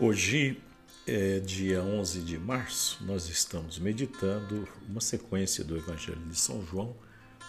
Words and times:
Hoje 0.00 0.62
é 1.08 1.40
dia 1.40 1.82
11 1.82 2.20
de 2.20 2.38
março, 2.38 3.04
nós 3.04 3.28
estamos 3.28 3.80
meditando 3.80 4.68
uma 4.88 5.00
sequência 5.00 5.64
do 5.64 5.76
Evangelho 5.76 6.24
de 6.28 6.38
São 6.38 6.64
João, 6.64 6.94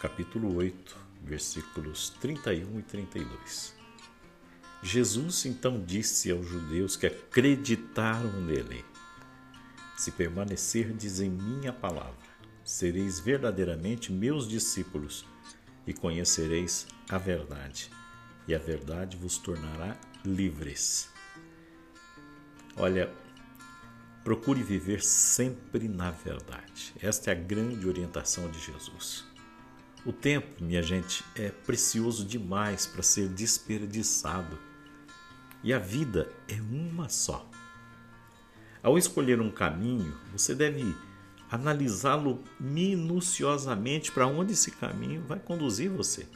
capítulo 0.00 0.56
8, 0.56 0.96
versículos 1.22 2.08
31 2.18 2.78
e 2.78 2.82
32. 2.84 3.76
Jesus 4.82 5.44
então 5.44 5.84
disse 5.84 6.30
aos 6.30 6.46
judeus 6.46 6.96
que 6.96 7.06
acreditaram 7.06 8.40
nele: 8.40 8.82
Se 9.98 10.10
permanecerdes 10.10 11.20
em 11.20 11.28
minha 11.28 11.72
palavra, 11.74 12.16
sereis 12.64 13.20
verdadeiramente 13.20 14.10
meus 14.10 14.48
discípulos 14.48 15.26
e 15.86 15.92
conhecereis 15.92 16.86
a 17.10 17.18
verdade, 17.18 17.90
e 18.46 18.54
a 18.54 18.58
verdade 18.58 19.18
vos 19.18 19.36
tornará 19.36 20.00
livres. 20.24 21.17
Olha, 22.78 23.10
procure 24.22 24.62
viver 24.62 25.02
sempre 25.02 25.88
na 25.88 26.12
verdade. 26.12 26.94
Esta 27.02 27.30
é 27.30 27.32
a 27.32 27.36
grande 27.36 27.88
orientação 27.88 28.48
de 28.48 28.60
Jesus. 28.60 29.24
O 30.06 30.12
tempo, 30.12 30.62
minha 30.62 30.80
gente, 30.80 31.24
é 31.34 31.50
precioso 31.50 32.24
demais 32.24 32.86
para 32.86 33.02
ser 33.02 33.28
desperdiçado. 33.28 34.56
E 35.62 35.72
a 35.72 35.78
vida 35.78 36.30
é 36.46 36.54
uma 36.60 37.08
só. 37.08 37.50
Ao 38.80 38.96
escolher 38.96 39.40
um 39.40 39.50
caminho, 39.50 40.16
você 40.32 40.54
deve 40.54 40.94
analisá-lo 41.50 42.44
minuciosamente 42.60 44.12
para 44.12 44.28
onde 44.28 44.52
esse 44.52 44.70
caminho 44.70 45.24
vai 45.26 45.40
conduzir 45.40 45.90
você. 45.90 46.28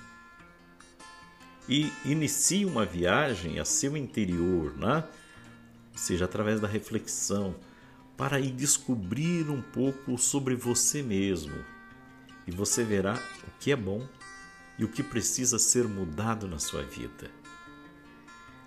E 1.69 1.93
inicie 2.05 2.65
uma 2.65 2.85
viagem 2.85 3.61
a 3.61 3.65
seu 3.65 3.97
interior, 3.97 4.77
né? 4.77 5.05
Seja 6.03 6.25
através 6.25 6.61
da 6.61 6.67
reflexão, 6.67 7.55
para 8.17 8.41
ir 8.41 8.51
descobrir 8.51 9.49
um 9.49 9.63
pouco 9.63 10.19
sobre 10.19 10.57
você 10.57 11.03
mesmo. 11.03 11.55
E 12.47 12.51
você 12.51 12.83
verá 12.83 13.15
o 13.15 13.59
que 13.61 13.71
é 13.71 13.77
bom 13.77 14.07
e 14.79 14.85
o 14.85 14.89
que 14.89 15.03
precisa 15.03 15.59
ser 15.59 15.87
mudado 15.87 16.49
na 16.49 16.59
sua 16.59 16.83
vida. 16.83 17.31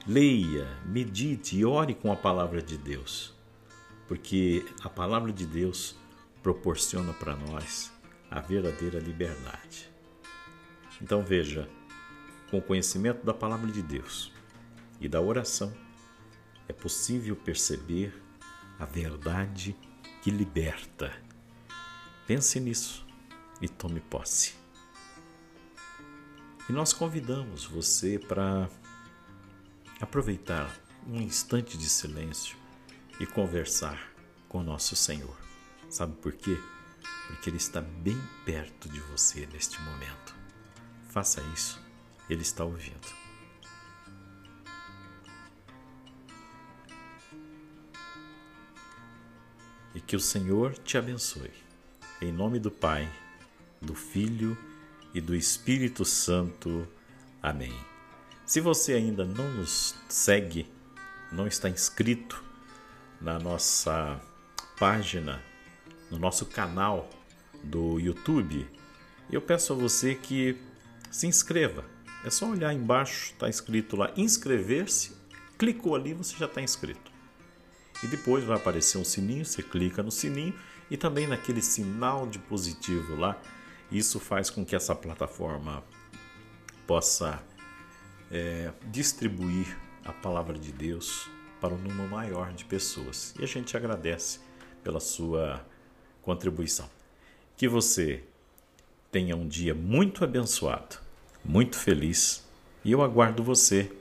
Leia, 0.08 0.66
medite 0.86 1.58
e 1.58 1.66
ore 1.66 1.94
com 1.94 2.12
a 2.12 2.16
palavra 2.16 2.62
de 2.62 2.78
Deus, 2.78 3.34
porque 4.08 4.66
a 4.82 4.90
palavra 4.90 5.34
de 5.34 5.46
Deus 5.46 5.96
proporciona 6.42 7.12
para 7.12 7.36
nós 7.36 7.92
a 8.32 8.40
verdadeira 8.40 9.00
liberdade. 9.00 9.90
Então 11.02 11.22
veja, 11.22 11.68
com 12.50 12.60
o 12.60 12.62
conhecimento 12.62 13.26
da 13.26 13.34
palavra 13.34 13.70
de 13.70 13.82
Deus 13.82 14.32
e 15.02 15.10
da 15.10 15.20
oração, 15.20 15.74
é 16.68 16.74
possível 16.74 17.36
perceber 17.36 18.14
a 18.80 18.86
verdade 18.86 19.76
que 20.22 20.32
liberta. 20.32 21.14
Pense 22.28 22.60
nisso 22.60 23.06
e 23.62 23.70
tome 23.70 24.00
posse. 24.00 24.56
E 26.68 26.74
nós 26.74 26.94
convidamos 26.94 27.66
você 27.66 28.18
para 28.18 28.68
aproveitar 30.02 30.76
um 31.08 31.22
instante 31.22 31.78
de 31.78 31.88
silêncio 31.88 32.58
e 33.20 33.26
conversar 33.26 34.12
com 34.50 34.64
nosso 34.64 34.96
Senhor. 34.96 35.38
Sabe 35.90 36.16
por 36.16 36.34
quê? 36.34 36.58
Porque 37.28 37.50
Ele 37.50 37.58
está 37.58 37.82
bem 37.82 38.20
perto 38.44 38.90
de 38.90 39.00
você 39.00 39.46
neste 39.48 39.80
momento. 39.82 40.36
Faça 41.10 41.42
isso, 41.54 41.80
Ele 42.30 42.42
está 42.42 42.66
ouvindo. 42.66 43.25
E 49.96 50.02
que 50.02 50.16
o 50.16 50.20
Senhor 50.20 50.78
te 50.78 50.98
abençoe. 50.98 51.52
Em 52.22 52.32
nome 52.32 52.60
do 52.60 52.70
Pai, 52.70 53.10
do 53.82 53.96
Filho 53.96 54.58
e 55.14 55.22
do 55.22 55.34
Espírito 55.34 56.04
Santo. 56.04 56.86
Amém. 57.42 57.74
Se 58.46 58.60
você 58.60 58.94
ainda 58.94 59.24
não 59.24 59.50
nos 59.54 59.96
segue, 60.10 60.70
não 61.32 61.48
está 61.48 61.70
inscrito 61.70 62.44
na 63.22 63.40
nossa 63.40 64.22
página, 64.78 65.42
no 66.12 66.20
nosso 66.20 66.46
canal 66.46 67.10
do 67.64 67.98
YouTube, 67.98 68.68
eu 69.32 69.42
peço 69.42 69.72
a 69.72 69.76
você 69.76 70.14
que 70.14 70.58
se 71.10 71.26
inscreva. 71.26 71.86
É 72.24 72.30
só 72.30 72.50
olhar 72.50 72.74
embaixo, 72.74 73.32
está 73.32 73.48
escrito 73.48 73.96
lá 73.96 74.12
inscrever-se, 74.18 75.16
clicou 75.58 75.96
ali, 75.96 76.14
você 76.14 76.36
já 76.36 76.46
está 76.48 76.62
inscrito 76.62 77.15
e 78.06 78.08
depois 78.08 78.44
vai 78.44 78.56
aparecer 78.56 79.00
um 79.00 79.04
sininho, 79.04 79.44
você 79.44 79.64
clica 79.64 80.04
no 80.04 80.12
sininho 80.12 80.54
e 80.92 80.96
também 80.96 81.26
naquele 81.26 81.60
sinal 81.60 82.28
de 82.28 82.38
positivo 82.38 83.16
lá. 83.16 83.36
Isso 83.92 84.20
faz 84.20 84.48
com 84.52 84.64
que 84.64 84.76
essa 84.76 84.94
plataforma 84.94 85.84
possa 86.86 87.42
é, 88.32 88.72
distribuir 88.92 89.76
a 90.04 90.14
palavra 90.14 90.56
de 90.56 90.72
Deus 90.72 91.28
para 91.60 91.74
um 91.74 91.80
número 91.80 92.08
maior 92.08 92.54
de 92.54 92.64
pessoas. 92.64 93.34
E 93.40 93.44
a 93.44 93.48
gente 93.48 93.76
agradece 93.76 94.40
pela 94.84 95.00
sua 95.00 95.66
contribuição. 96.22 96.88
Que 97.58 97.68
você 97.68 98.24
tenha 99.12 99.36
um 99.36 99.48
dia 99.48 99.74
muito 99.74 100.24
abençoado, 100.24 100.98
muito 101.44 101.76
feliz 101.76 102.46
e 102.84 102.92
eu 102.92 103.02
aguardo 103.02 103.44
você 103.44 103.92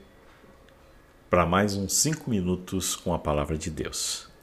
para 1.29 1.45
mais 1.45 1.75
uns 1.75 1.93
cinco 1.93 2.29
minutos 2.29 2.95
com 2.95 3.13
a 3.13 3.19
palavra 3.19 3.57
de 3.57 3.69
Deus. 3.69 4.34